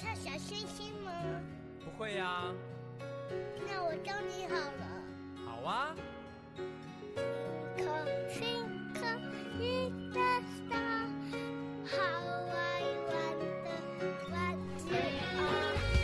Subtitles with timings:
[0.00, 1.10] 唱小星星吗？
[1.84, 2.54] 不会呀。
[3.66, 4.86] 那我教你好了。
[5.44, 5.94] 好啊。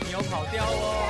[0.00, 1.03] 你有跑调哦。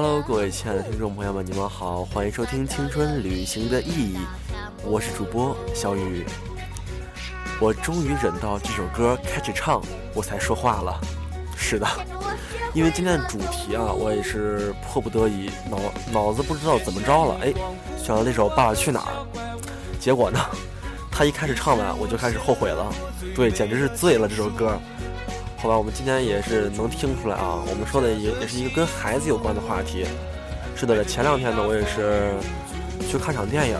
[0.00, 4.16] Hello，各位亲爱的听众朋友们，你们好，欢迎收听《青春旅行的意义》，
[4.84, 6.24] 我是主播小雨。
[7.60, 9.82] 我终于忍到这首歌开始唱，
[10.14, 11.00] 我才说话了。
[11.56, 11.86] 是的，
[12.72, 15.80] 因为今天的主题啊，我也是迫不得已，脑
[16.12, 17.52] 脑子不知道怎么着了，哎，
[18.00, 19.26] 选了那首《爸爸去哪儿》。
[19.98, 20.38] 结果呢，
[21.10, 22.86] 他一开始唱完，我就开始后悔了。
[23.34, 24.78] 对，简直是醉了这首歌。
[25.60, 30.06] 好吧，我们今天也是能听出来啊，我们说的也也是一个跟孩子有关的话题。
[30.76, 32.30] 是的，前两天呢，我也是
[33.10, 33.76] 去看场电影，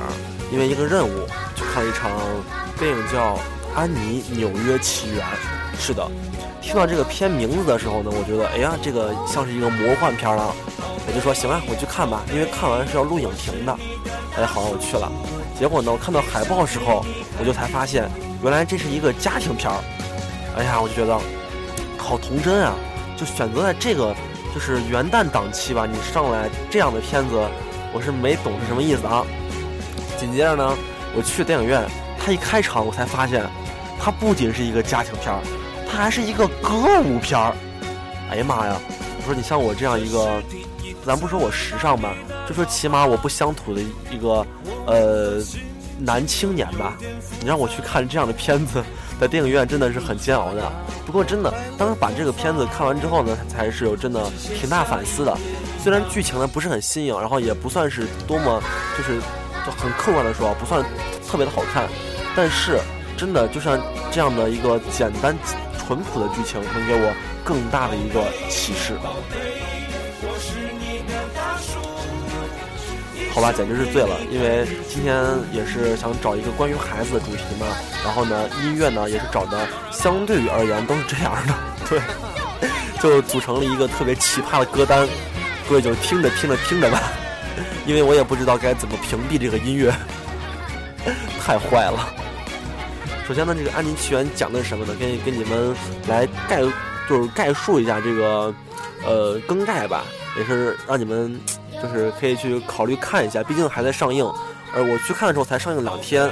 [0.51, 2.11] 因为一个任务去看一场
[2.77, 3.37] 电影叫
[3.77, 5.25] 《安妮纽约奇缘》。
[5.79, 6.05] 是的，
[6.61, 10.53] 听到这个片名字的时候呢，我觉得，哎呀，这个像是一个魔幻片啊，
[11.07, 13.79] 我就说行啊，我去看吧，因为看完是要录影评的。
[14.37, 15.09] 哎，好，我去了。
[15.57, 17.07] 结果呢，我看到海报时候，
[17.39, 18.11] 我就才发现，
[18.43, 19.79] 原来这是一个家庭片儿。
[20.57, 21.17] 哎呀，我就觉得。
[22.09, 22.75] 好童真啊！
[23.19, 24.15] 就选择在这个
[24.55, 27.39] 就是元旦档期吧，你上来这样的片子，
[27.93, 29.23] 我是没懂是什么意思啊。
[30.19, 30.75] 紧接着呢，
[31.15, 31.87] 我去电影院，
[32.19, 33.45] 它一开场我才发现，
[34.01, 35.39] 它不仅是一个家庭片儿，
[35.87, 37.55] 它还是一个歌舞片儿。
[38.31, 38.81] 哎呀妈呀！
[39.19, 40.43] 我说你像我这样一个，
[41.05, 42.15] 咱不说我时尚吧，
[42.49, 44.47] 就说起码我不乡土的一个
[44.87, 45.43] 呃
[45.99, 46.97] 男青年吧，
[47.39, 48.83] 你让我去看这样的片子。
[49.21, 50.73] 在电影院真的是很煎熬的，
[51.05, 54.31] 不过真的，当把这个片子看完之后呢，才是有真的
[54.61, 55.37] 挺大反思的。
[55.83, 58.63] 虽然剧情呢不是很新颖，然后也不算是多么，
[58.97, 59.19] 就是
[59.67, 60.85] 就很客观的说不算
[61.27, 61.89] 特别的好看，
[62.37, 62.79] 但是
[63.17, 63.81] 真的就像
[64.11, 65.37] 这样的一个简单
[65.79, 67.13] 淳朴的剧情，能给我
[67.45, 68.95] 更大的一个启示。
[73.33, 75.15] 好吧，简直是醉了，因为今天
[75.53, 77.67] 也是想找一个关于孩子的主题嘛，
[78.05, 81.55] 然后呢，音乐呢也是找的相对于而言都是这样的，
[81.89, 82.01] 对，
[83.01, 85.07] 就组成了一个特别奇葩的歌单，
[85.69, 87.01] 各位就听着听着听着吧，
[87.87, 89.93] 因为我也不知道该怎么屏蔽这个音乐，
[91.41, 92.13] 太坏了。
[93.29, 94.95] 首先呢，这个《安妮奇缘》讲的是什么呢？
[94.99, 95.77] 给给你们
[96.09, 96.61] 来概
[97.09, 98.53] 就是概述一下这个
[99.05, 100.03] 呃更概吧，
[100.37, 101.41] 也是让你们。
[101.81, 104.29] 就是可以去考虑看一下，毕竟还在上映。
[104.75, 106.29] 而我去看的时候才上映两天，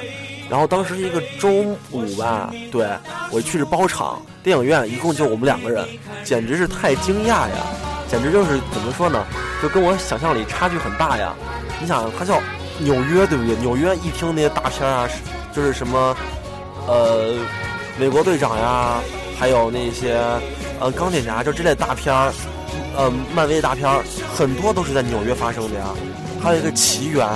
[0.51, 1.49] 然后当时是一个周
[1.93, 2.85] 五吧，对
[3.31, 5.87] 我去是包场，电影院一共就我们两个人，
[6.25, 7.65] 简直是太惊讶呀！
[8.09, 9.25] 简直就是怎么说呢，
[9.63, 11.33] 就跟我想象里差距很大呀。
[11.81, 12.43] 你想，它叫
[12.81, 13.55] 纽约，对不对？
[13.59, 15.09] 纽约一听那些大片啊，
[15.55, 16.17] 就是什么，
[16.89, 17.37] 呃，
[17.97, 18.97] 美国队长呀，
[19.39, 20.19] 还有那些
[20.81, 22.33] 呃钢铁侠，就这类大片儿。
[22.97, 24.03] 呃，漫威大片儿
[24.35, 25.87] 很多都是在纽约发生的呀，
[26.43, 27.29] 还有一个奇缘，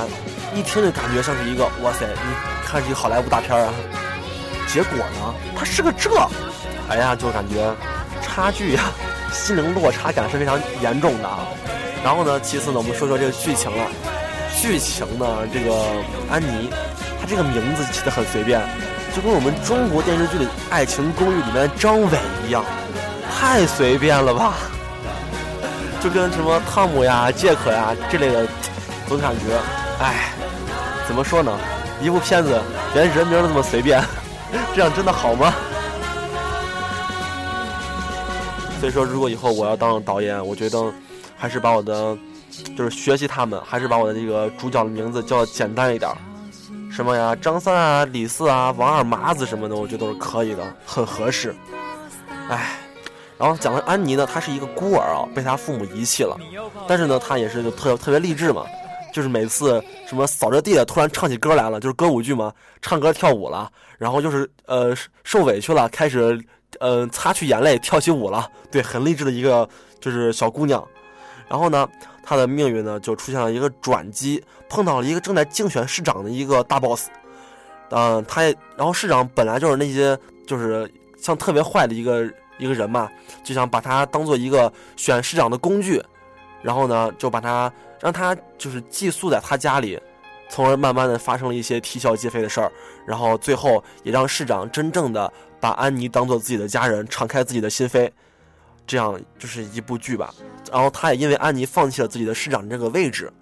[0.54, 3.72] 一听就感觉像是一个哇塞，你看是一个好莱坞大片啊。
[4.66, 6.10] 结果呢，它是个这，
[6.88, 7.74] 哎呀，就感觉
[8.22, 8.84] 差距呀，
[9.32, 11.40] 心灵落差感是非常严重的啊。
[12.02, 13.86] 然后呢，其次呢，我们说说这个剧情了。
[14.60, 15.74] 剧情呢，这个
[16.30, 16.70] 安妮，
[17.20, 18.62] 她这个名字起的很随便，
[19.14, 22.64] 就跟我们中国电视剧里《爱情公寓》里面的张伟一样，
[23.30, 24.54] 太随便了吧。
[26.02, 28.46] 就跟什么汤姆呀、杰克呀这类的，
[29.06, 29.54] 总感觉，
[30.02, 30.32] 哎，
[31.06, 31.54] 怎么说呢？
[32.00, 32.58] 一部片子
[32.94, 34.02] 连人名都这么随便，
[34.74, 35.52] 这样真的好吗？
[38.80, 40.90] 所以说，如果以后我要当导演，我觉得
[41.36, 42.16] 还是把我的，
[42.74, 46.10] 就是学习他们，还是把我的这个主角的名字叫简单一点，
[46.90, 51.54] 什么呀，张三啊、李四啊、王二麻子什么的，我觉得都是可以的，很合适。
[52.48, 52.70] 哎。
[53.40, 56.36] 然后讲的安妮呢，她是一个孤儿啊，被她父母遗弃了。
[56.86, 58.66] 但是呢，她也是就特特别励志嘛，
[59.14, 62.52] 就是每次什么扫着地的突然唱起歌来了，就是歌舞剧嘛，
[62.82, 63.72] 唱歌跳舞了。
[63.96, 64.94] 然后就是呃
[65.24, 66.38] 受委屈了，开始
[66.80, 68.46] 呃擦去眼泪跳起舞了。
[68.70, 69.66] 对，很励志的一个
[70.00, 70.86] 就是小姑娘。
[71.48, 71.88] 然后呢，
[72.22, 77.08] 她的命运呢就出现了一个转机，碰到了一个正在竞选市长的一个大 boss。
[77.88, 78.42] 嗯，他
[78.76, 80.14] 然后市长本来就是那些
[80.46, 82.30] 就是像特别坏的一个。
[82.60, 83.10] 一个人嘛，
[83.42, 86.00] 就想把他当做一个选市长的工具，
[86.62, 89.98] 然后呢，就把他让他就是寄宿在他家里，
[90.48, 92.70] 从而慢慢的发生了一些啼笑皆非的事儿，
[93.06, 98.10] 然后最后也让市长真正的把安妮当做自己的家人，敞开自己的心扉，
[98.86, 100.32] 这样就是一部剧吧。
[100.70, 103.32] 然后他也因为安妮放弃了自己的市长这个位置，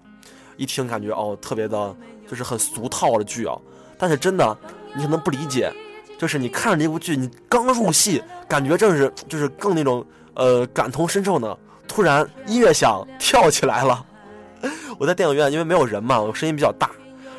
[0.55, 1.95] 一听感觉哦特别的，
[2.27, 3.55] 就是很俗套的剧啊。
[3.97, 4.57] 但是真的，
[4.95, 5.71] 你可能不理解，
[6.19, 11.57] 就是你看着这部剧，你刚入戏，感觉正是就是更那种呃感同身受呢。
[11.87, 14.05] 突然音乐响，跳起来了。
[14.99, 16.91] 我在电影院，因为没有人嘛，我声音比较大。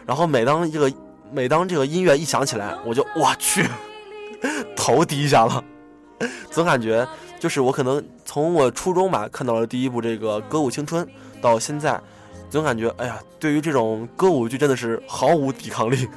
[0.07, 0.91] 然后每当这个
[1.31, 3.67] 每当这个音乐一响起来，我就我去，
[4.75, 5.63] 头低下了。
[6.51, 7.07] 总感觉
[7.39, 11.07] 就是我可能从我初中吧看到了第一部这个歌舞青春，
[11.43, 12.01] 到现在，
[12.49, 16.09] 总感觉哎呀，对于这种歌舞剧真的是毫无抵抗力。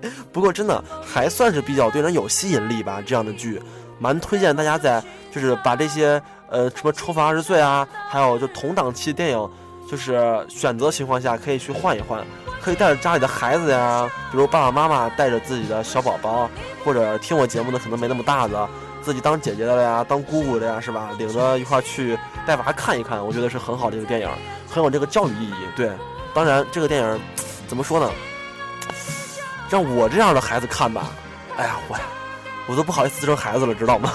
[0.32, 3.60] 不过真的还算是比较对人有吸引力吧，这样的剧，
[3.98, 5.02] 蛮推荐大家在
[5.32, 6.20] 就是把这些。
[6.50, 9.50] 呃，什么重返二十岁啊，还有就同档期电影，
[9.86, 10.18] 就是
[10.48, 12.24] 选择情况下可以去换一换，
[12.62, 16.48] 可以带着家里的孩子呀，比如爸爸妈妈带着自己的小宝宝，
[16.82, 18.66] 或者听我节目的可能没那么大的，
[19.02, 21.10] 自己当姐姐的呀，当姑姑的呀，是吧？
[21.18, 24.28] 领着一块儿去带娃看一看，我觉得是很好的一个电影，
[24.70, 25.54] 很有这个教育意义。
[25.76, 25.92] 对，
[26.32, 27.20] 当然这个电影
[27.66, 28.10] 怎么说呢？
[29.70, 31.10] 让我这样的孩子看吧，
[31.56, 31.98] 哎呀，我
[32.66, 34.12] 我都不好意思生孩子了，知道吗？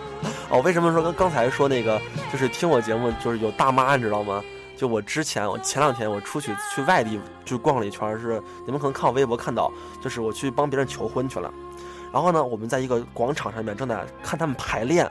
[0.48, 2.00] 哦，为什么说跟刚才说那个
[2.32, 4.42] 就是听我节目就是有大妈，你知道吗？
[4.76, 9.70] 就我之前我前两天我出去去外地去逛了一圈，是你们可能看我微博看到，
[10.02, 11.52] 就是我去帮别人求婚去了。
[12.12, 15.10] 然后呢，我们在一个广场上面正在看他们排练，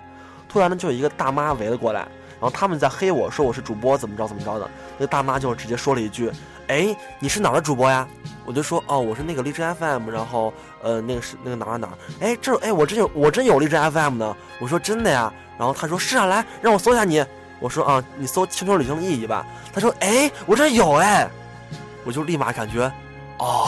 [0.49, 2.01] 突然呢就有一个大妈围了过来，
[2.39, 6.31] 然后他们在黑我说我是主播怎么着怎么着的，那大妈就直接说了一句
[6.67, 8.07] ：“哎，你是哪儿的主播呀？”
[8.45, 10.53] 我就说：“哦，我是那个荔枝 FM，然后。”
[10.83, 11.97] 呃，那个是那个哪儿哪儿？
[12.19, 14.35] 哎，这哎，我真有我真有荔枝 FM 呢。
[14.59, 15.33] 我说真的呀。
[15.57, 17.25] 然后他说是啊，来让我搜一下你。
[17.61, 19.47] 我说啊，你搜《青春旅行的意义》吧。
[19.71, 21.29] 他说哎，我这有哎。
[22.03, 22.91] 我就立马感觉，
[23.39, 23.65] 哦，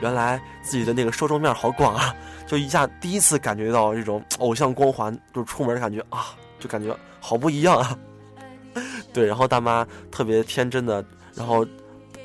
[0.00, 2.14] 原来自己的那个受众面好广啊！
[2.46, 6.28] 就一下第一次感觉到这种偶像光环，就出门的感觉啊，
[6.58, 7.94] 就感觉好不一样啊。
[9.12, 11.04] 对，然后大妈特别天真的，
[11.34, 11.66] 然后。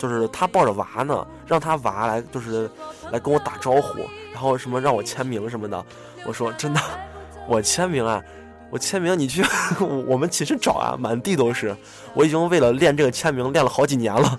[0.04, 2.70] 就是他抱着娃呢，让他娃来，就是
[3.10, 4.00] 来跟我打招呼，
[4.34, 5.86] 然后什么让我签名什么的。
[6.26, 6.82] 我说真的，
[7.48, 8.22] 我签名啊，
[8.70, 9.42] 我签名你去
[10.06, 11.74] 我们寝室找啊，满地都是。
[12.14, 14.38] 我已经为了练这个签名练了好几年了，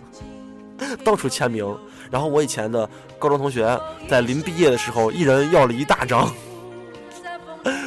[1.02, 1.66] 到处签名。
[2.10, 2.86] 然后我以前的
[3.18, 6.30] 高中同学在临毕业的时候，一人要了一大张，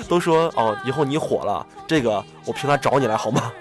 [0.10, 3.54] 都说哦，以后你火了，这个我凭他找你来好吗？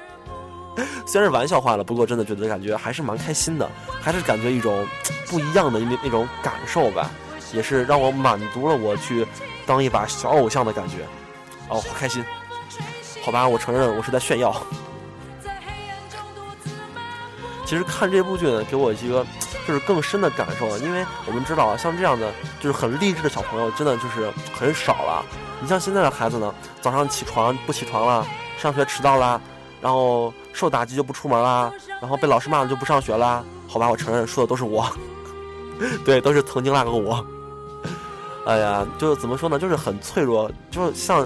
[1.06, 3.70] 虽然是玩笑话了，不过真的觉得感觉还是蛮开心的，
[4.02, 4.86] 还是感觉一种
[5.28, 7.10] 不一样的那那种感受吧，
[7.52, 9.26] 也是让我满足了我去
[9.64, 10.96] 当一把小偶像的感觉，
[11.68, 12.24] 哦，好开心，
[13.24, 14.54] 好吧，我承认我是在炫耀。
[17.64, 19.26] 其实看这部剧呢，给我一个
[19.66, 25.24] 就是更深的感受，因为我们知道啊，像这样的就是很励志的小朋友，真的就是很少了。
[25.60, 28.24] 你像现在的孩子呢，早上起床不起床了，
[28.56, 29.40] 上学迟到啦。
[29.86, 31.70] 然后受打击就不出门啦，
[32.02, 33.44] 然后被老师骂了就不上学啦。
[33.68, 34.84] 好吧，我承认说的都是我，
[36.04, 37.24] 对，都是曾经那个我。
[38.46, 41.24] 哎呀，就怎么说呢，就是很脆弱，就像，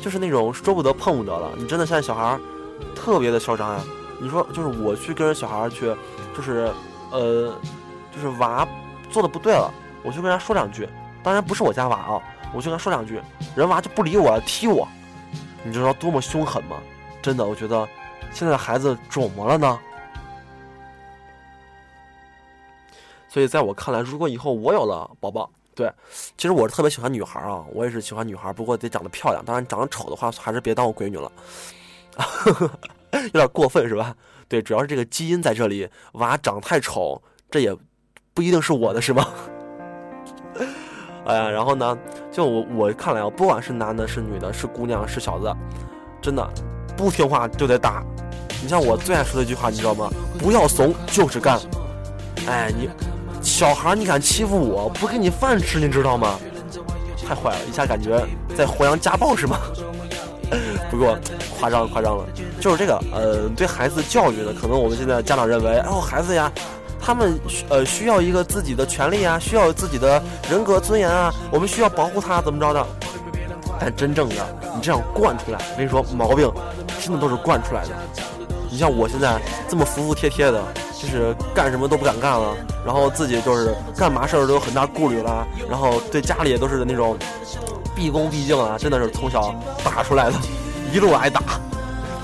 [0.00, 1.50] 就是那种说不得碰不得了。
[1.58, 2.38] 你真的现在小孩
[2.94, 3.80] 特别的嚣张呀。
[4.18, 5.94] 你说，就是我去跟人小孩去，
[6.34, 6.72] 就是
[7.12, 7.54] 呃，
[8.10, 8.66] 就是娃
[9.10, 9.70] 做的不对了，
[10.02, 10.88] 我去跟人家说两句。
[11.22, 12.22] 当然不是我家娃啊，
[12.54, 13.20] 我去跟他说两句，
[13.54, 14.88] 人娃就不理我，踢我。
[15.62, 16.78] 你知道多么凶狠吗？
[17.20, 17.86] 真的，我觉得
[18.32, 19.78] 现在的孩子肿么了呢？
[23.28, 25.92] 所以在我看来，如果以后我有了宝宝，对，
[26.36, 29.44] 其实我是特别喜欢女孩啊，我也是喜欢女孩，不过得长得漂亮。
[29.44, 31.30] 当然，长得丑的话，还是别当我闺女了，
[33.12, 34.16] 有点过分是吧？
[34.48, 37.20] 对，主要是这个基因在这里，娃长太丑，
[37.50, 37.76] 这也
[38.32, 39.28] 不一定是我的，是吗？
[41.26, 41.96] 哎呀，然后呢，
[42.32, 45.54] 就我我看来啊，不管是男的，是女的，是姑娘，是小子，
[46.22, 46.77] 真的。
[46.98, 48.02] 不听话就得打，
[48.60, 50.10] 你像我最爱说的一句话，你知道吗？
[50.36, 51.60] 不要怂，就是干。
[52.48, 52.90] 哎，你
[53.40, 56.40] 小孩你敢欺负我，不给你饭吃，你知道吗？
[57.24, 58.20] 太坏了，一下感觉
[58.56, 59.60] 在弘扬家暴是吗？
[60.90, 61.16] 不过
[61.60, 62.24] 夸张夸张了，
[62.60, 66.50] 就是这个，呃，对孩子教育呢，可能我们现在家长认为，哦，孩子呀，
[67.00, 67.38] 他们
[67.68, 72.84] 呃需要一个自己的权利啊，需要自己的人格尊严啊，我们需要保护他，怎么着的？
[73.80, 74.34] 但真正的
[74.74, 76.50] 你这样惯出来，我跟你说毛病。
[77.00, 77.90] 真的都是惯出来的。
[78.68, 80.60] 你像我现在这么服服帖帖的，
[81.00, 82.54] 就是干什么都不敢干了，
[82.84, 87.16] 然后自己就是干嘛事儿都有很大顾虑了，然后对家里也都是那种
[87.94, 89.54] 毕恭毕敬啊，真的是从小
[89.84, 90.34] 打出来的，
[90.92, 91.40] 一路挨打，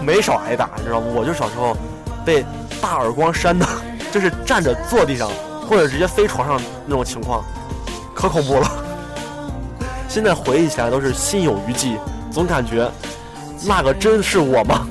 [0.02, 1.06] 没少挨打，你知道吗？
[1.14, 1.74] 我就小时候
[2.26, 2.44] 被
[2.82, 3.64] 大耳光扇的，
[4.12, 5.30] 就是站着坐地上
[5.70, 7.42] 或者直接飞床上那种情况，
[8.12, 8.83] 可恐怖了。
[10.14, 11.98] 现在回忆起来都是心有余悸，
[12.30, 12.88] 总感觉
[13.66, 14.86] 那个真是我吗？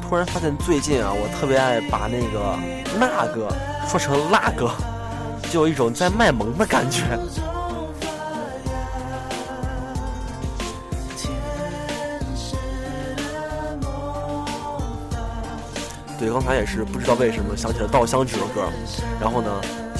[0.00, 2.56] 突然发现最近啊，我特别爱把那个
[2.96, 3.52] 那个
[3.88, 4.70] 说成那个，
[5.50, 7.02] 就有一种在卖萌的感觉。
[16.20, 18.68] 对，刚才也是不知道为什么想起了《稻香》这首歌，
[19.20, 19.50] 然后呢，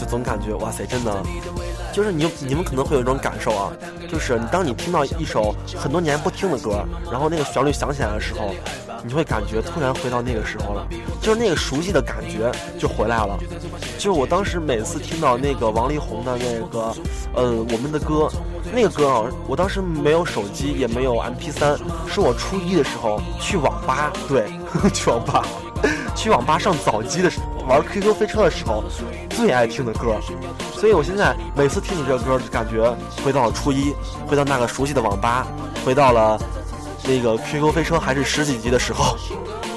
[0.01, 1.21] 就总感觉哇塞，真的，
[1.93, 3.73] 就是你你们可能会有一种感受啊，
[4.11, 8.55] 就是当你听到一首很多年不听的歌，然后那个旋律响起来的时候，
[9.05, 10.87] 你会感觉突然回到那个时候了，
[11.21, 13.39] 就是那个熟悉的感觉就回来了。
[13.99, 16.95] 就是我当时每次听到那个王力宏的那个，
[17.35, 18.29] 呃，我们的歌，
[18.73, 24.51] 那个歌啊，我当时没有手机，也没有 MP3，是我初一的时候去网吧，对，
[24.95, 25.45] 去网吧。
[26.15, 28.83] 去网吧上早机的时，玩 QQ 飞车的时候，
[29.31, 30.17] 最爱听的歌，
[30.75, 33.95] 所以我现在每次听你这歌，就感觉回到了初一，
[34.27, 35.47] 回到那个熟悉的网吧，
[35.85, 36.39] 回到了
[37.05, 39.17] 那个 QQ 飞车还是十几级的时候，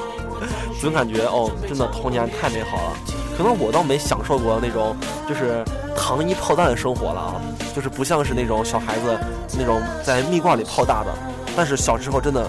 [0.82, 2.94] 总感觉哦，真的童年太美好了。
[3.38, 4.96] 可能我倒没享受过那种
[5.28, 5.64] 就是
[5.96, 7.42] 糖衣炮弹的生活了啊，
[7.76, 9.20] 就是不像是那种小孩子
[9.58, 11.14] 那种在蜜罐里泡大的，
[11.56, 12.46] 但是小时候真的。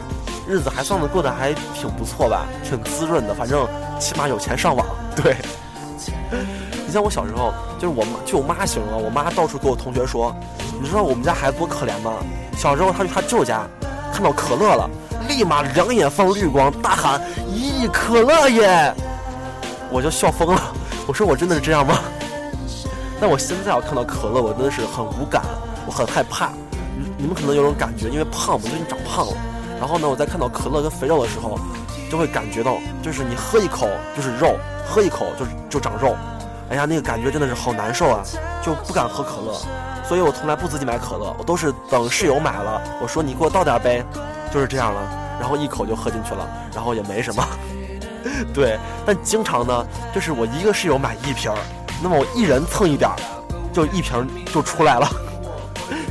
[0.49, 3.35] 日子还算的过得还挺不错吧，挺滋润的。
[3.35, 3.67] 反正
[3.99, 4.87] 起码有钱上网。
[5.23, 5.37] 对，
[6.87, 10.35] 你像我小时候，就是我妈，就我妈形容，我妈到处给我同学说，
[10.81, 12.13] 你知道我们家孩子多可怜吗？
[12.57, 13.67] 小时候他去他舅家，
[14.13, 14.91] 看到可乐了，
[15.29, 18.95] 立马两眼放绿光，大喊：“咦，可乐耶！”
[19.91, 20.61] 我就笑疯了。
[21.07, 21.99] 我说我真的是这样吗？
[23.19, 25.43] 但我现在要看到可乐，我真的是很无感，
[25.87, 26.51] 我很害怕。
[27.17, 29.33] 你们可能有种感觉，因为胖，我最近长胖了。
[29.81, 31.59] 然后呢，我在看到可乐跟肥肉的时候，
[32.11, 36.17] 就会感觉到，就是你喝一口就是肉，喝一口就就长肉，
[36.71, 38.23] 哎呀，那个感觉真的是好难受啊，
[38.63, 39.61] 就不敢喝可乐，
[40.09, 44.05] 所以我从来不自己买可乐，我都是等室友买了，我说你给我倒点呗，
[44.53, 45.01] 就是这样了，
[45.41, 47.47] 然后一口就喝进去了，然后也没什么，
[48.55, 51.53] 对，但经常呢，就是我一个室友买一瓶，
[52.03, 53.11] 那么我一人蹭一点，
[53.73, 55.09] 就一瓶就出来了，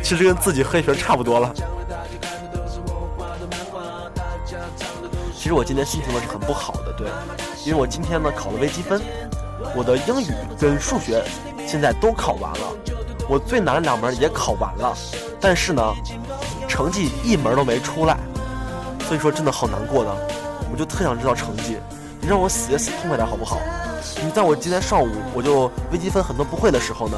[0.03, 1.53] 其实跟自己喝一瓶差不多了。
[5.45, 7.07] 其实我今天心情呢是很不好的，对，
[7.67, 8.99] 因为我今天呢考了微积分，
[9.75, 11.23] 我的英语跟数学
[11.67, 12.67] 现在都考完了，
[13.29, 14.97] 我最难的两门也考完了，
[15.39, 15.83] 但是呢，
[16.67, 18.17] 成绩一门都没出来，
[19.07, 20.11] 所以说真的好难过的，
[20.73, 21.77] 我就特想知道成绩，
[22.19, 23.59] 你让我死也死痛快点好不好？
[24.23, 27.17] 你在我今天上午我就微积分很多不会的时候呢，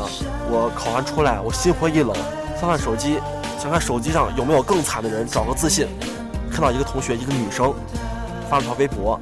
[0.51, 2.13] 我考完出来我心灰意冷，
[2.59, 3.21] 翻翻手机，
[3.57, 5.87] 想看手机上有没有更惨的人，找个自信，
[6.51, 7.73] 看到一个同学一个女生。
[8.49, 9.19] 发了条微博，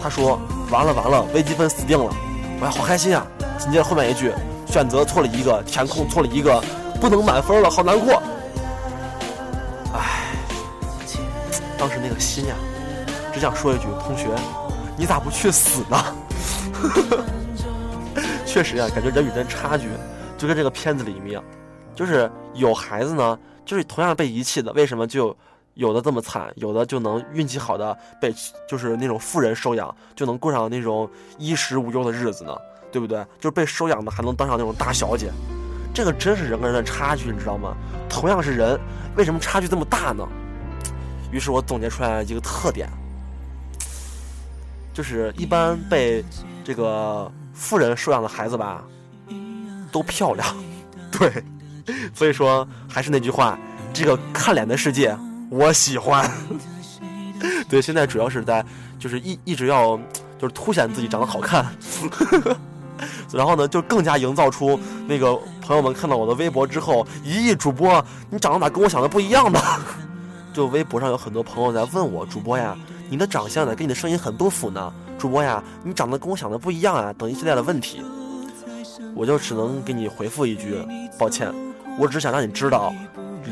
[0.00, 0.38] 他说
[0.70, 2.04] ：“完了完了，微积分死定了！”
[2.60, 3.26] 我呀，好开心啊！
[3.58, 4.32] 紧接着后面一句
[4.68, 6.62] ：“选择错了一个，填空错了一个，
[7.00, 8.22] 不能满分了，好难过。”
[9.94, 10.34] 唉，
[11.78, 12.54] 当时那个心呀，
[13.32, 14.28] 只想说一句：“同学，
[14.96, 16.04] 你咋不去死呢？”
[18.46, 19.88] 确实呀，感觉人与人差距
[20.38, 21.42] 就跟这个片子里一样，
[21.94, 25.36] 就是有孩子呢，就是同样被遗弃的，为什么就？
[25.76, 28.34] 有的这么惨，有的就能运气好的被
[28.66, 32.56] 就是那种富人收养，就能过上那种衣食无忧的日子呢，
[32.90, 33.22] 对不对？
[33.38, 35.30] 就是被收养的还能当上那种大小姐，
[35.92, 37.76] 这个真是人跟人的差距，你知道吗？
[38.08, 38.80] 同样是人，
[39.16, 40.26] 为什么差距这么大呢？
[41.30, 42.88] 于是我总结出来一个特点，
[44.94, 46.24] 就是一般被
[46.64, 48.82] 这个富人收养的孩子吧，
[49.92, 50.56] 都漂亮，
[51.12, 51.44] 对，
[52.14, 53.58] 所以说还是那句话，
[53.92, 55.14] 这个看脸的世界。
[55.48, 56.30] 我喜欢，
[57.68, 58.64] 对，现在主要是在，
[58.98, 59.96] 就是一一直要，
[60.38, 61.64] 就是凸显自己长得好看，
[63.32, 69.60] 然后呢，就更加营造出那个朋友们看到我的微博之后，咦，主播你长得咋跟我想的不一样呢？
[70.52, 72.76] 就微博上有很多朋友在问我，主播呀，
[73.08, 74.92] 你的长相呢跟你的声音很不符呢？
[75.18, 78.02] 主播呀，你长得跟我想的不一样啊，等一系列的问题，
[79.14, 80.76] 我就只能给你回复一句，
[81.18, 81.54] 抱歉，
[81.98, 82.92] 我只想让你知道。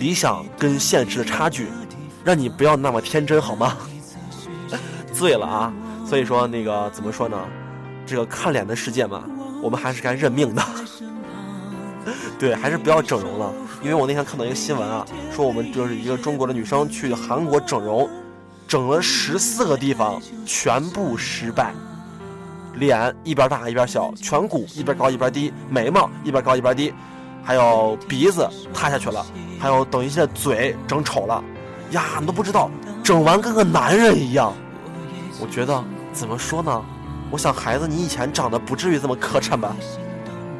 [0.00, 1.68] 理想跟现实的差距，
[2.24, 3.76] 让你不要那么天真好吗？
[5.12, 5.72] 醉了啊！
[6.06, 7.38] 所以说那个怎么说呢？
[8.06, 9.22] 这个看脸的世界嘛，
[9.62, 10.62] 我们还是该认命的。
[12.38, 13.52] 对，还是不要整容了，
[13.82, 18.08] 因为我那天看到一个新闻啊，说我们就是一个中国的女生去韩国整容，
[18.66, 21.72] 整了十四个地方，全部失败。
[22.74, 26.92] 脸一边大一边小，颧骨一边高一边低，眉毛一边高一边低。
[27.44, 29.24] 还有鼻子塌下去了，
[29.60, 31.44] 还有等一下嘴整丑了，
[31.94, 32.70] 呀，你都不知道，
[33.02, 34.52] 整完跟个男人一样。
[35.40, 35.82] 我觉得
[36.12, 36.84] 怎么说呢，
[37.30, 39.74] 我想孩子，你以前长得不至于这么磕碜吧？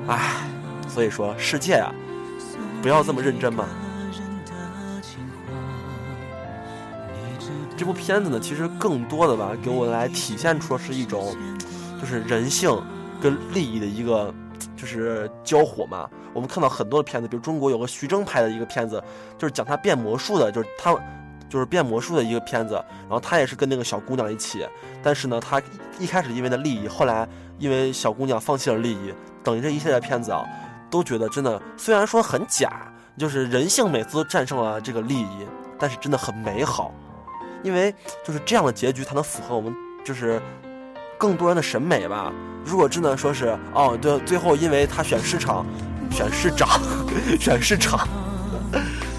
[0.06, 0.46] 唉，
[0.88, 1.92] 所以说世界呀，
[2.80, 3.64] 不要这么认真嘛。
[7.76, 11.36] 这部片子呢，其实更多的吧，给我来体现出是一种，
[12.00, 12.70] 就是人性
[13.20, 14.32] 跟利益的一个，
[14.76, 16.08] 就是交火嘛。
[16.32, 19.02] 我们看到很多的片子，比如中国有个徐峥拍的一个片子，
[19.36, 20.96] 就是讲他变魔术的，就是他
[21.48, 22.74] 就是变魔术的一个片子。
[22.74, 24.66] 然后他也是跟那个小姑娘一起，
[25.02, 25.60] 但是呢，他
[25.98, 30.44] 一开始因为的利益，后来因为小姑娘放弃了利益，等于这一系列片子啊，
[30.90, 35.46] 都觉得真的虽然说很假，就是人性每次都战胜了这个利益，
[35.78, 36.92] 但是真的很美好。
[37.62, 39.74] 因为就是这样的结局才能符合我们
[40.04, 40.38] 就是
[41.16, 42.30] 更多人的审美吧。
[42.62, 45.64] 如果真的说是哦，对，最后因为他选市场，
[46.10, 46.68] 选市长，
[47.40, 48.06] 选市长，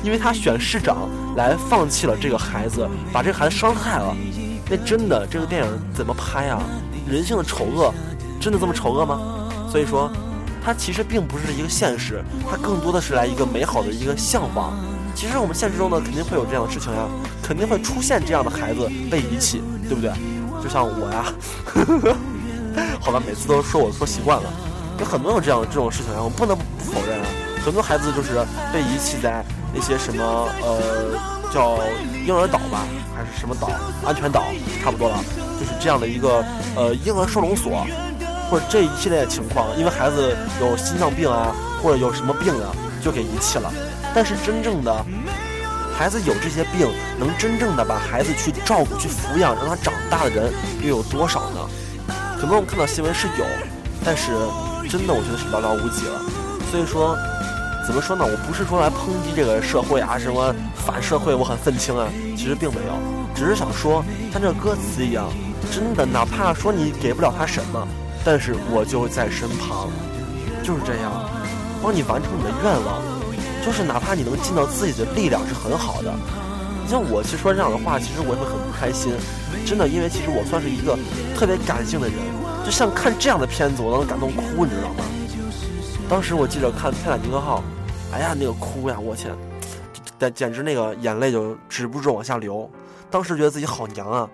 [0.06, 4.16] 因为他选市长来放弃了这个孩子，把这个孩子伤害了，
[4.70, 6.62] 那真的这个电影怎么拍啊？
[7.10, 7.92] 人性的丑恶
[8.40, 9.20] 真的这么丑恶吗？
[9.68, 10.12] 所以说，
[10.64, 14.78] 它其实并不是一个现实，它更多的是来一个美好的一个向往。
[15.16, 17.08] 其实我们现实中呢，肯定会有这样的事情呀，
[17.42, 20.12] 肯定会出现这样的孩子被遗弃，对不对？
[20.62, 21.26] 就像我呀，
[23.02, 24.54] 好吧，每次都说我说习惯了，
[25.00, 27.26] 有很多有这样这种事情呀，我不能否认啊。
[27.66, 28.36] 很多孩子就是
[28.72, 29.44] 被遗弃在
[29.76, 30.24] 那些什么
[30.62, 30.80] 呃
[31.52, 31.78] 叫
[32.26, 33.70] 婴儿岛吧，还是什么岛，
[34.06, 34.46] 安全岛，
[34.82, 35.20] 差不多了，
[35.60, 36.44] 就是这样的一个
[36.76, 37.86] 呃婴儿收容所，
[38.50, 41.54] 或者这一系列的情况，因为孩子有心脏病啊，
[41.84, 42.72] 或者有什么病啊，
[43.04, 43.72] 就给遗弃了。
[44.14, 45.06] 但是真正的
[45.98, 46.90] 孩子有这些病，
[47.20, 51.60] 能真正的把孩子去照顾、去抚养，让他长大的人又有多少呢？
[52.40, 53.46] 可能我们看到新闻是有，
[54.04, 54.32] 但是
[54.90, 56.22] 真的我觉得是寥寥无几了。
[56.72, 57.16] 所以说，
[57.86, 58.26] 怎么说呢？
[58.26, 62.08] 我不是说来抨击这个社会啊，什么反社会，我很愤青啊。
[62.36, 62.98] 其实并没有，
[63.36, 65.30] 只是想说，像这歌词一样，
[65.72, 67.88] 真的，哪怕说你给不了他什么，
[68.26, 69.90] 但是我就在身旁，
[70.64, 71.30] 就是这样，
[71.82, 73.02] 帮你完成你的愿望。
[73.64, 76.12] 就是哪怕你能尽到自己的力量是很好的。
[76.84, 79.14] 你像我，其实说这样的话，其实我也会很不开心。
[79.66, 80.98] 真的，因为其实我算是一个
[81.38, 82.18] 特别感性的人，
[82.66, 85.06] 就像看这样的片子，我都能感动哭，你知道吗？
[86.08, 87.64] 当时我记得看《泰坦尼克号》，
[88.16, 89.36] 哎呀，那个哭呀，我天，
[90.18, 92.70] 简简直那个眼泪就止不住往下流。
[93.12, 94.30] 当时觉得自己好娘啊，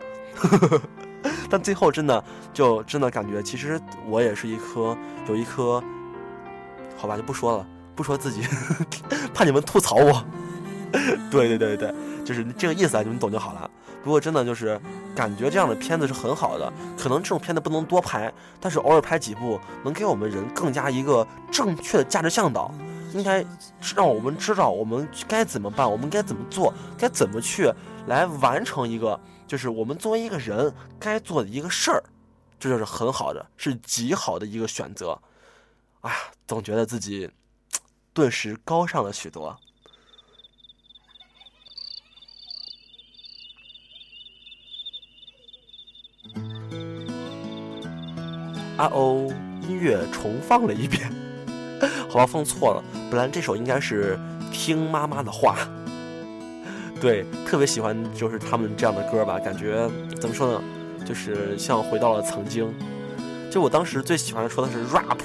[1.50, 4.96] 但最后真的就真的感觉，其实我也是一颗
[5.28, 5.84] 有一颗，
[6.96, 7.66] 好吧，就不说了。
[7.96, 8.44] 不说自己，
[9.34, 10.24] 怕你们吐槽我。
[11.32, 11.92] 对对对对，
[12.24, 13.70] 就是这个意思啊，你们懂就好了。
[14.04, 14.80] 不过真的就是
[15.16, 22.72] 感觉这样的片子是很好的，可能这种片子不能多拍，但是偶尔拍几部，能给我们人更加一个正确的价值向导，
[23.14, 23.46] 应该
[23.96, 27.72] 让我们知道我们该怎么办，我们该怎么做，该怎么去
[28.08, 32.04] 来完成一个，就是我们作为一个人该做的一个事儿，
[32.60, 35.20] 这就是很好的，是极好的一个选择。
[36.02, 37.30] 哎呀，总觉得自己。
[38.14, 39.48] 顿时高尚了许多。
[48.78, 51.10] 啊哦，音乐重放了一遍，
[52.10, 52.84] 好吧，放错了。
[53.10, 54.18] 本来这首应该是
[54.52, 55.56] 《听妈妈的话》，
[57.02, 59.90] 对，特别喜欢就是他们这样的歌吧，感觉
[60.20, 60.62] 怎么说呢，
[61.06, 62.74] 就是像回到了曾经。
[63.50, 65.20] 就我当时最喜欢说的是 rap。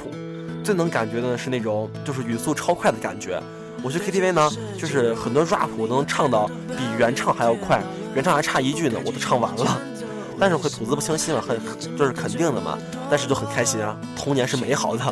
[0.65, 3.41] 最能感觉的是那种就是语速超快的感觉。
[3.85, 7.81] 我去 KTV 呢，就是很多 rap 都能唱到比原唱还要快，
[8.17, 9.81] 原唱还差一句呢，我都唱完了。
[10.41, 11.57] 但是会吐字不清晰了，很
[11.97, 12.77] 就是肯定的嘛。
[13.09, 15.05] 但是就很开心啊，童年是美好的。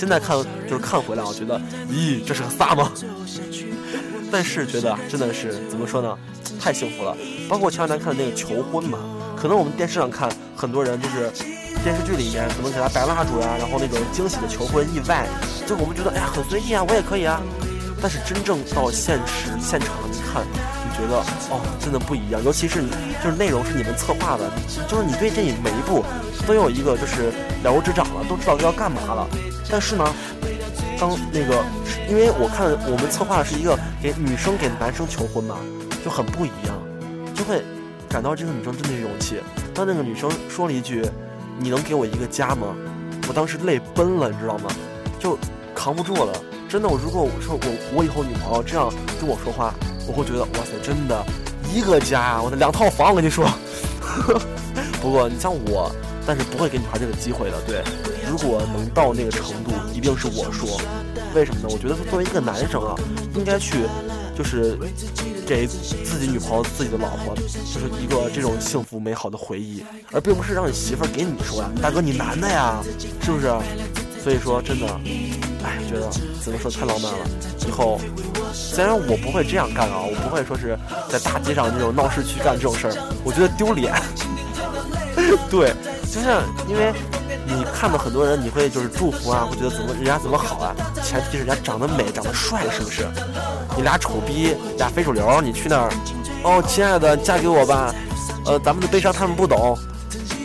[0.00, 0.34] 现在看
[0.66, 1.60] 就是看回来，我觉得，
[1.90, 2.90] 咦，这是个撒吗？
[4.32, 6.16] 但是觉得真的是怎么说呢，
[6.58, 7.14] 太幸福了。
[7.50, 8.98] 包括前两天看的那个求婚嘛，
[9.36, 11.30] 可能我们电视上看很多人就是。
[11.82, 15.26] 电视剧里面可能给他摆蜡烛呀，然后那种惊喜的求婚意外，
[15.66, 17.40] 就我们觉得哎呀很随意啊，我也可以啊。
[18.02, 20.44] 但是真正到现实现场你看，
[21.00, 22.44] 觉得哦真的不一样。
[22.44, 22.82] 尤其是
[23.24, 24.44] 就是内容是你们策划的，
[24.86, 26.04] 就是你对这每一步
[26.46, 27.32] 都有一个就是
[27.64, 29.26] 了如指掌了，都知道要干嘛了。
[29.70, 30.04] 但是呢，
[30.98, 31.64] 当那个
[32.08, 35.56] 因为我看我们策划的是一个给女生给男生求婚嘛，
[36.04, 36.76] 就很不一样，
[37.34, 37.64] 就会
[38.08, 39.40] 感到这个女生真的有勇气。
[39.74, 41.04] 当那个女生说了一句。
[41.62, 42.68] 你能给我一个家吗？
[43.28, 44.70] 我当时泪奔了，你知道吗？
[45.18, 45.38] 就
[45.74, 46.32] 扛不住了。
[46.70, 48.88] 真的，我如果我说我我以后女朋友这样
[49.20, 49.74] 跟我说话，
[50.06, 51.20] 我会觉得哇塞，真的
[51.74, 53.44] 一个家，我的两套房，我跟你说。
[55.02, 55.90] 不过你像我，
[56.24, 57.60] 但是不会给女孩这个机会的。
[57.66, 57.82] 对，
[58.30, 60.80] 如果能到那个程度，一定是我说。
[61.34, 61.68] 为什么呢？
[61.72, 62.94] 我觉得作为一个男生啊，
[63.34, 63.78] 应该去
[64.38, 64.78] 就是
[65.44, 72.80] 给自己女朋友、自己的老婆，就是一个这种幸福美好的回忆，而并不是让你媳妇儿给你说呀，大哥你男的呀，
[73.22, 73.52] 是不是？
[74.22, 74.86] 所以说真的，
[75.62, 76.08] 哎，觉得
[76.42, 77.18] 怎么说太浪漫了。
[77.66, 78.00] 以后
[78.52, 82.94] 虽然我不会这样干啊，我不会说是在大街上那种闹市区干这种事儿，
[83.24, 83.92] 我觉得丢脸。
[85.50, 85.74] 对，
[86.10, 86.92] 就像因为
[87.46, 93.06] 你看到很多人，你会就是祝福啊，会觉得怎么人家怎么好啊，前提是人家长得美、长得帅，是不是？
[93.76, 95.92] 你俩丑逼，俩非主流，你去那儿，
[96.42, 97.94] 哦，亲爱的，嫁给我吧，
[98.46, 99.78] 呃，咱们的悲伤他们不懂。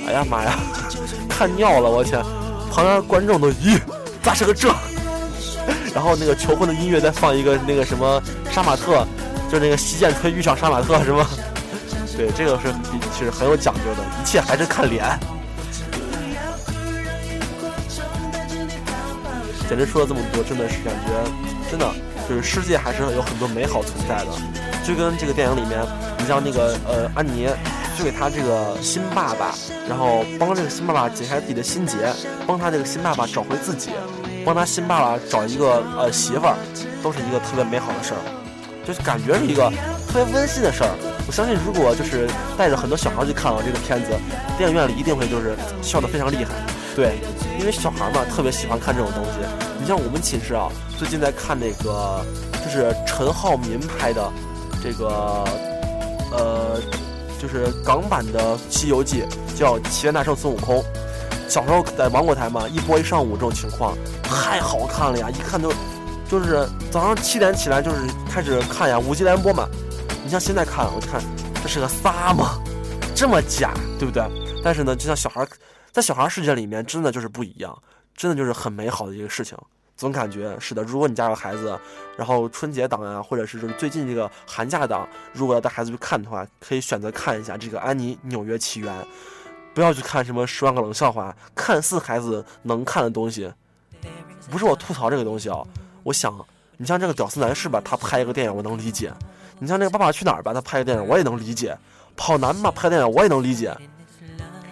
[0.07, 0.59] 哎呀妈呀，
[1.29, 2.21] 看尿了，我天！
[2.71, 3.79] 旁边观众都咦，
[4.21, 4.69] 咋是个这？
[5.95, 9.07] 然后那个求婚的音乐再放一个那个什么杀马特，
[9.49, 11.25] 就那个西剑吹遇上杀马特是吗？
[12.17, 12.73] 对，这个是
[13.17, 15.03] 其实很有讲究的，一切还是看脸。
[19.67, 21.11] 简直说了这么多，真的是感觉，
[21.71, 21.89] 真的
[22.29, 24.27] 就是世界还是有很多美好存在的。
[24.85, 25.81] 就跟这个电影里面，
[26.19, 27.49] 你像那个呃安妮，
[27.97, 29.55] 就给他这个新爸爸，
[29.89, 31.97] 然后帮这个新爸爸解开自己的心结，
[32.45, 33.89] 帮他这个新爸爸找回自己，
[34.45, 36.55] 帮他新爸爸找一个呃媳妇儿，
[37.01, 38.21] 都是一个特别美好的事儿，
[38.85, 39.69] 就是感觉是一个
[40.07, 40.89] 特别温馨的事儿。
[41.27, 44.11] 我相信，如果就是带着很多小孩儿去看了这个片子，
[44.59, 46.53] 电影院里一定会就是笑得非常厉害。
[46.95, 47.17] 对，
[47.59, 49.31] 因为小孩儿嘛，特别喜欢看这种东西。
[49.81, 52.23] 你像我们寝室啊，最近在看那个，
[52.63, 54.31] 就是陈浩民拍的
[54.83, 55.43] 这个，
[56.31, 56.79] 呃，
[57.41, 59.23] 就是港版的《西游记》，
[59.59, 60.77] 叫《齐天大圣孙悟空》。
[61.47, 65.29] 小时候在芒果台嘛，一播一上午这种情况，太好看了呀！
[65.29, 65.71] 一看就，
[66.29, 67.97] 就是早上七点起来就是
[68.29, 69.67] 开始看呀，五级联播嘛。
[70.23, 71.21] 你像现在看，我就看
[71.61, 72.59] 这是个撒吗？
[73.15, 74.23] 这么假，对不对？
[74.63, 75.47] 但是呢，就像小孩。
[75.91, 77.73] 在小孩世界里面，真的就是不一样，
[78.17, 79.57] 真的就是很美好的一个事情。
[79.95, 81.79] 总感觉是的，如果你家有孩子，
[82.17, 88.93] 然后春节档呀，或者是就是最近这个寒假档，如果要带孩子去看的话，可以选择看一下这个《安妮纽约奇缘》，
[89.75, 93.51] 不要去看什么《十万个冷笑话》，看似孩子能看的东西。
[94.49, 95.59] 不是我吐槽这个东西啊，
[96.01, 96.33] 我想，
[96.77, 99.09] 你像这个屌丝男士吧，他拍一个电影我能理解；
[99.59, 101.75] 你像那个《爸爸去哪儿》吧，他拍个电影我也能理解；
[102.15, 103.75] 跑男嘛拍电影我也能理解。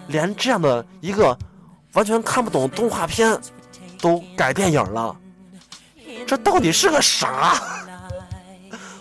[0.06, 1.36] 连这样的一个
[1.92, 3.38] 完全看不懂动画片
[4.00, 5.14] 都改电影了，
[6.26, 7.60] 这到底是个啥？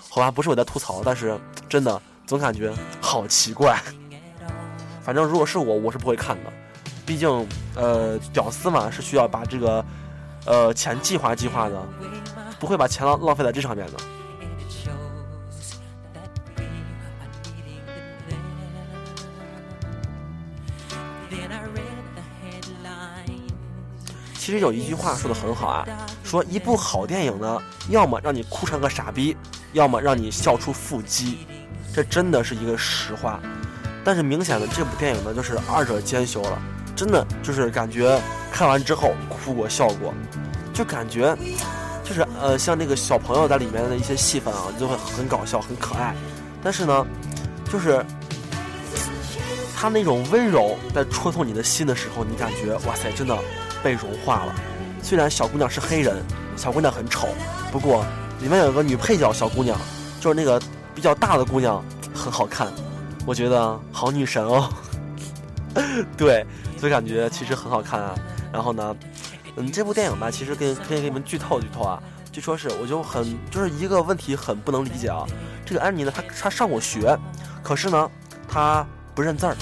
[0.10, 1.40] 好吧，不是我在吐槽，但是
[1.70, 3.82] 真的总感觉好奇怪。
[5.04, 6.54] 反正如果是我，我是不会看的，
[7.06, 7.30] 毕竟
[7.76, 9.86] 呃，屌丝嘛是需要把这个
[10.46, 11.76] 呃钱计划计划的，
[12.58, 13.94] 不会把钱浪浪费在这上面的。
[24.36, 25.88] 其实有一句话说的很好啊，
[26.24, 29.36] 说一部好电影呢，要么让你哭成个傻逼，
[29.72, 31.40] 要么让你笑出腹肌，
[31.94, 33.40] 这真的是一个实话。
[34.04, 36.62] 但是明显的这部电影呢，就是二者兼修了，
[36.96, 38.20] 真的就是感觉
[38.52, 40.14] 看完之后哭过笑过，
[40.74, 41.36] 就感觉
[42.04, 46.16] 就是呃像那个小朋友在里面的一些戏份啊，就会很搞笑很可爱，
[46.64, 47.06] 但是呢，
[47.72, 48.06] 就是
[49.76, 53.38] 他那种温柔在戳痛你的心的时候，你感觉哇塞，真的。
[53.84, 54.56] 被融化了。
[55.02, 56.24] 虽然小姑娘是黑人，
[56.56, 57.28] 小姑娘很丑，
[57.70, 58.06] 不过
[58.40, 59.78] 里面有个女配角小姑娘，
[60.22, 60.58] 就是那个
[60.96, 61.84] 比较大的姑娘，
[62.16, 62.72] 很好看。
[63.26, 64.70] 我觉得好女神哦。
[66.18, 66.46] 对，
[66.78, 68.16] 所以感觉其实很好看啊。
[68.52, 68.96] 然后呢，
[69.56, 72.02] 嗯，这部电影吧，其实跟可以给你们剧透剧透啊。
[72.32, 75.26] 据说是，我就很就是一个问题很不能理解啊。
[75.66, 77.18] 这个安妮呢，她她上过学，
[77.62, 78.10] 可是呢，
[78.48, 79.56] 她不认字儿。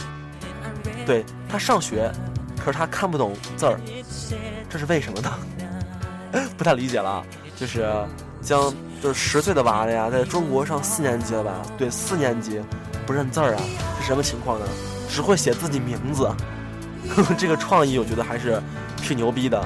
[1.06, 2.12] 对她上学。
[2.64, 3.80] 可是她看不懂字儿，
[4.70, 5.34] 这是为什么呢？
[6.56, 7.26] 不太理解了。
[7.56, 7.92] 就是
[8.42, 11.62] 将就是十岁的娃了呀，在中国上四年级了吧？
[11.78, 12.62] 对，四年级
[13.06, 13.62] 不认字儿啊，
[14.00, 14.66] 是什么情况呢？
[15.10, 16.30] 只会写自己名字。
[17.38, 18.62] 这个创意我觉得还是
[19.02, 19.62] 挺牛逼的。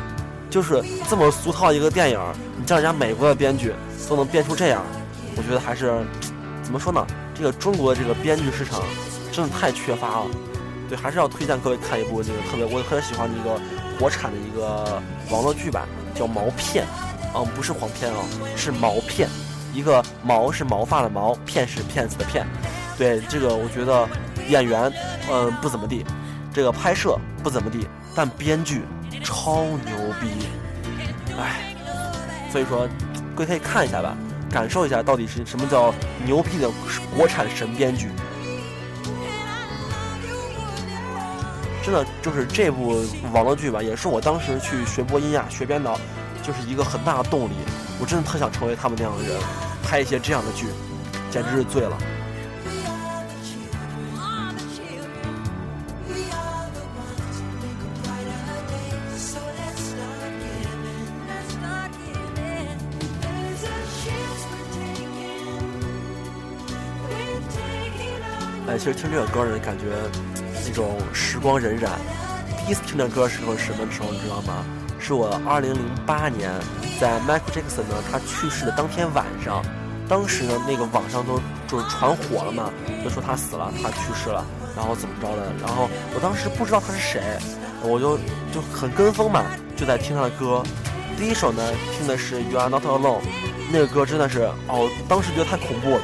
[0.50, 2.20] 就是这么俗套一个电影，
[2.58, 3.74] 你叫人家美国的编剧
[4.08, 4.82] 都能编出这样，
[5.36, 5.94] 我觉得还是
[6.64, 7.06] 怎么说呢？
[7.34, 8.82] 这个中国的这个编剧市场
[9.32, 10.26] 真的太缺乏了。
[10.88, 13.60] 对，还是要推荐各位看一部那个特别，我特别喜欢的一个
[14.00, 16.86] 国产的一个网络剧吧，叫《毛片》，
[17.36, 18.20] 嗯，不是黄片啊，
[18.56, 19.28] 是毛片，
[19.74, 22.48] 一个毛是毛发的毛，片是骗子的骗。
[22.98, 24.08] 对，这个我觉得
[24.48, 24.92] 演员
[25.30, 26.06] 嗯不怎么地，
[26.54, 28.84] 这个拍摄不怎么地，但编剧
[29.24, 30.48] 超牛逼，
[31.38, 31.76] 哎，
[32.52, 32.88] 所以说
[33.36, 34.16] 各位可以看一下吧，
[34.50, 35.94] 感受一下到底是什么叫
[36.26, 36.70] 牛逼的
[37.18, 38.10] 国产神编剧。
[41.84, 46.00] 真的就是这部网络剧吧，也是我当时去学播音呀、学编导，
[46.42, 47.54] 就是一个很大的动力。
[48.00, 49.40] 我真的特想成为他们那样的人，
[49.84, 50.66] 拍一些这样的剧。
[51.30, 51.98] 简直是醉了。
[68.86, 69.86] 其实听这个歌呢，感觉
[70.64, 71.90] 那种时光荏苒。
[72.56, 74.64] 第一次听这歌时候是什么时候，你知道吗？
[75.00, 76.52] 是我二零零八年
[77.00, 79.66] 在 Michael Jackson 呢他去世的当天晚上，
[80.08, 82.70] 当时呢那个网上都就是传火了嘛，
[83.04, 84.46] 就说他死了，他去世了，
[84.78, 85.52] 然后怎么着的。
[85.66, 87.24] 然后我当时不知道他是谁，
[87.82, 88.20] 我就
[88.54, 89.44] 就很跟风嘛，
[89.76, 90.62] 就在听他的歌。
[91.18, 91.64] 第一首呢
[91.98, 93.24] 听的是 You Are Not Alone，
[93.72, 96.02] 那个歌真的是哦，当时觉得太恐怖了。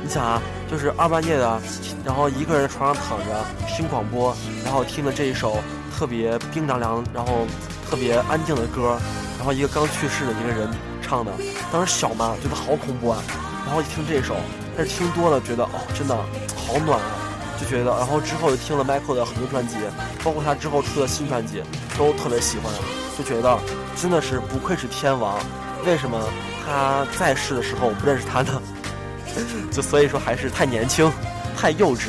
[0.00, 0.40] 你想啊，
[0.70, 1.60] 就是二半夜的，
[2.04, 5.58] 然后一个人床上躺着听广播，然后听的这一首
[5.98, 7.44] 特别冰凉凉，然后
[7.90, 8.96] 特别安静的歌，
[9.36, 10.70] 然后一个刚去世的一个人
[11.02, 11.32] 唱的，
[11.72, 13.20] 当时小嘛觉得好恐怖啊，
[13.66, 14.36] 然后一听这首，
[14.76, 17.10] 但是听多了觉得哦真的好暖啊，
[17.60, 19.74] 就觉得，然后之后又听了 Michael 的很多专辑，
[20.22, 21.64] 包括他之后出的新专辑
[21.98, 22.72] 都特别喜欢，
[23.18, 23.58] 就觉得
[24.00, 25.36] 真的是不愧是天王，
[25.84, 26.16] 为什么
[26.64, 28.62] 他在世的时候我不认识他呢？
[29.70, 31.10] 就所以说还是太年轻，
[31.56, 32.08] 太幼稚。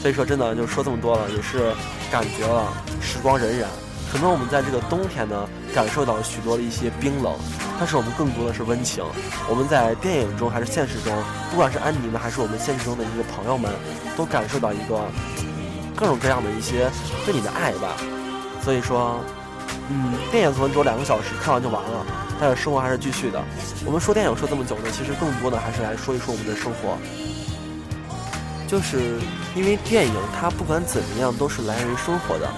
[0.00, 1.72] 所以说真的就说这么多了，也是
[2.10, 3.64] 感觉了时光荏苒。
[4.10, 7.34] 可能我们在这个冬天呢，感受到许多的一些冰冷，
[7.78, 9.04] 但是我们更多的是温情。
[9.50, 11.12] 我们在电影中还是现实中，
[11.50, 13.70] 不管是安妮呢，还是我们现实中的一个朋友们，
[14.16, 15.04] 都感受到一个
[15.94, 16.88] 各种各样的一些
[17.26, 17.96] 对你的爱吧。
[18.64, 19.20] 所以说，
[19.90, 22.06] 嗯，电影可能只有两个小时，看完就完了。
[22.40, 23.42] 但是生活还是继续的。
[23.84, 26.96] 我们说电影说这么久呢，其实更多的还是来说一说我们的生活。
[28.68, 29.18] 就是
[29.56, 32.50] 因为电影它不管怎么样都是来源于生活的，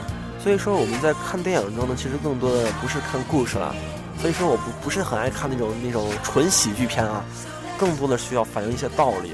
[0.42, 3.74] 所以说我们在看电影中呢，其实更多的不是看故事了。
[4.20, 7.24] 所以说我不不是很爱看那种那种纯喜剧片啊，
[7.78, 9.32] 更多的需要反映一些道理，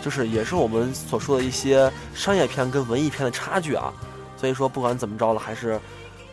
[0.00, 3.92] 就是也是我们所说的一些商业片跟文艺片的差距啊。
[4.36, 5.78] 所以说不管怎么着了，还是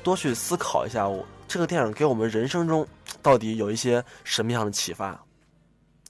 [0.04, 1.26] 多去思考一下我。
[1.48, 2.86] 这个电影给我们人生中
[3.21, 5.19] 到底有一些什么样的启发？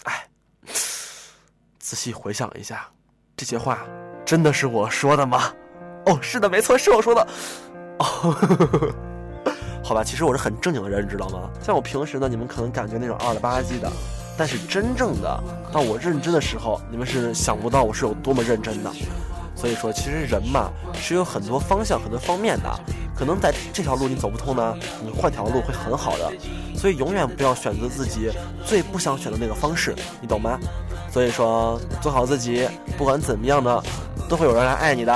[0.04, 0.28] 哎，
[1.78, 2.88] 仔细回想一下，
[3.36, 3.80] 这些话
[4.26, 5.54] 真的是我说的吗？
[6.06, 7.28] 哦，是的，没错，是我说的。
[8.00, 8.94] 哦，
[9.84, 11.50] 好吧，其实我是很正经的人，你知道吗？
[11.62, 13.92] 像我平时呢，你们可能感觉那种二了吧唧的，
[14.38, 18.92] 但是真正的到我认真的时候，你们是想不到我是有多么认真的。
[19.56, 22.80] 所以说，其实人嘛是有很多方向、很多方面的。
[23.20, 26.32] 可能在这条路你走不通呢，你换条路会很好的。
[26.74, 28.32] 所以永远不要选择自己
[28.66, 30.58] 最不想选的那个方式，你懂吗？
[31.12, 32.66] 所以说，做好自己，
[32.98, 33.84] 不管怎么样的，
[34.30, 35.14] 都会有人来爱你的。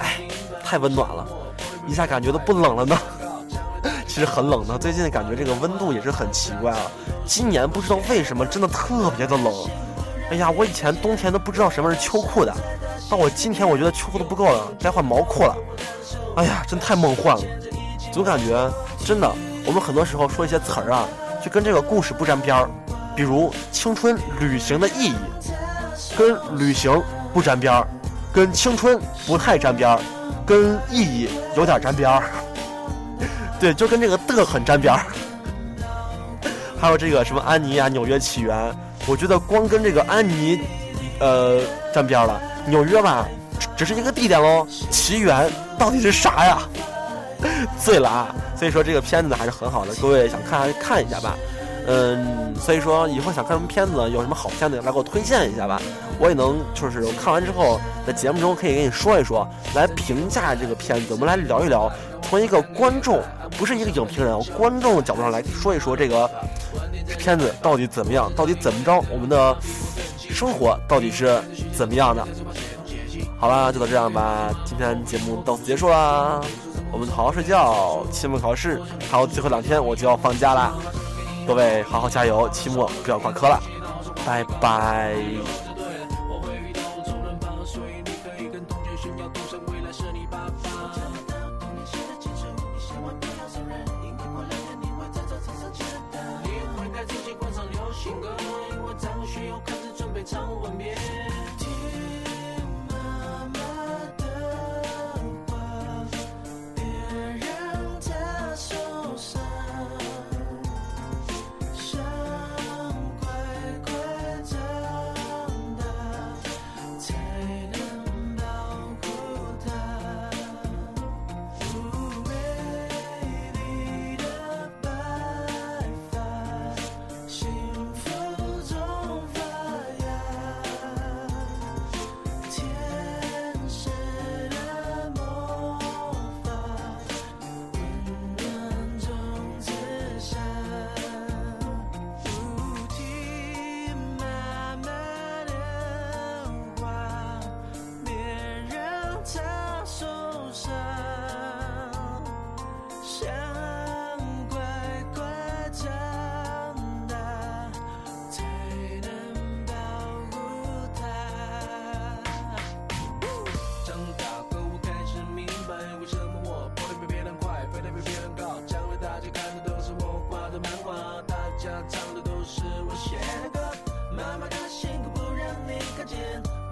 [0.00, 0.16] 哎，
[0.64, 1.24] 太温暖了，
[1.86, 2.98] 一下感觉都不冷了呢。
[4.08, 6.90] 其实很冷的，最近感觉这个温度也是很奇怪啊。
[7.24, 9.54] 今年不知道为什么真的特别的冷。
[10.30, 12.52] 哎呀，我以前冬天都不知道什么是秋裤的。
[13.08, 15.54] 到我今天，我觉得秋裤都不够了，该换毛裤了。
[16.36, 17.42] 哎呀，真太梦幻了，
[18.12, 18.70] 总感觉
[19.04, 19.30] 真的，
[19.66, 21.08] 我们很多时候说一些词儿啊，
[21.42, 22.70] 就跟这个故事不沾边儿。
[23.16, 25.14] 比如青春旅行的意义，
[26.18, 27.88] 跟旅行不沾边儿，
[28.34, 29.98] 跟青春不太沾边儿，
[30.44, 32.24] 跟意义有点沾边儿。
[33.58, 35.00] 对，就跟这个的很沾边儿。
[36.78, 38.54] 还有这个什么安妮啊，纽约起源，
[39.06, 40.60] 我觉得光跟这个安妮，
[41.18, 41.62] 呃，
[41.94, 42.38] 沾边儿了。
[42.66, 43.26] 纽约吧，
[43.76, 44.66] 只是一个地点喽。
[44.90, 46.58] 奇缘到底是啥呀？
[47.78, 48.34] 醉了啊！
[48.58, 51.36] 所以说这个片子还是很好的，各位想看看一下吧。
[51.86, 55.80] 嗯，所以说以后想看什么片子，有什么好片子来给我推荐一下吧。
[56.18, 61.12] 我也能就是看完之后在节目中可以跟你说一说，来评价这个片子。
[61.12, 63.22] 我们来聊一聊，从一个观众，
[63.58, 66.28] 不是一个影评人，观众的角度上来说一说这个
[67.18, 69.56] 片子到底怎么样，到底怎么着，我们的
[70.18, 71.40] 生活到底是
[71.72, 72.26] 怎么样的。
[73.38, 74.50] 好了，就到这样吧。
[74.64, 76.40] 今天节目到此结束啦，
[76.90, 78.04] 我们好好睡觉。
[78.10, 80.72] 期末考试还有最后两天，我就要放假啦。
[81.46, 83.60] 各位好好加油，期末不要挂科了。
[84.24, 85.14] 拜拜。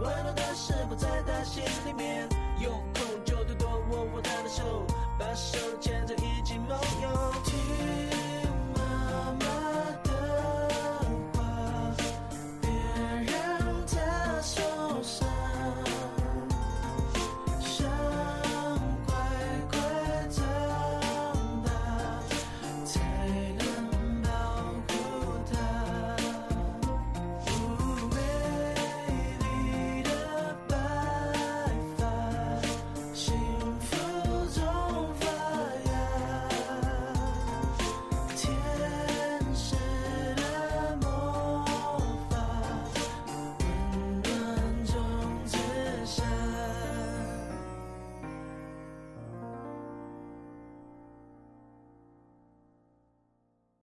[0.04, 2.28] 温暖的食谱在他心里面，
[2.60, 4.84] 有空就多多握握他的手，
[5.18, 6.03] 把手牵